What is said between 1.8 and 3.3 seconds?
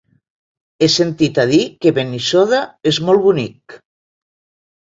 que Benissoda és molt